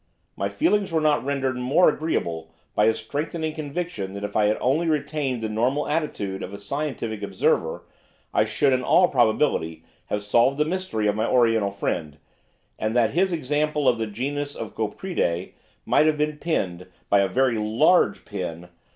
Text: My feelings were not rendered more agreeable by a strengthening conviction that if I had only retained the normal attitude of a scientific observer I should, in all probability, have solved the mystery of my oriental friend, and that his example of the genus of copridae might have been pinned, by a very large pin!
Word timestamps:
My 0.35 0.49
feelings 0.49 0.91
were 0.91 0.99
not 0.99 1.23
rendered 1.23 1.55
more 1.57 1.87
agreeable 1.87 2.49
by 2.73 2.85
a 2.85 2.93
strengthening 2.95 3.53
conviction 3.53 4.13
that 4.13 4.23
if 4.23 4.35
I 4.35 4.45
had 4.45 4.57
only 4.59 4.89
retained 4.89 5.43
the 5.43 5.47
normal 5.47 5.87
attitude 5.87 6.41
of 6.41 6.55
a 6.55 6.59
scientific 6.59 7.21
observer 7.21 7.83
I 8.33 8.43
should, 8.45 8.73
in 8.73 8.81
all 8.81 9.09
probability, 9.09 9.83
have 10.07 10.23
solved 10.23 10.57
the 10.57 10.65
mystery 10.65 11.05
of 11.05 11.15
my 11.15 11.27
oriental 11.27 11.69
friend, 11.69 12.17
and 12.79 12.95
that 12.95 13.11
his 13.11 13.31
example 13.31 13.87
of 13.87 13.99
the 13.99 14.07
genus 14.07 14.55
of 14.55 14.73
copridae 14.73 15.51
might 15.85 16.07
have 16.07 16.17
been 16.17 16.37
pinned, 16.37 16.87
by 17.07 17.19
a 17.19 17.27
very 17.27 17.59
large 17.59 18.25
pin! 18.25 18.69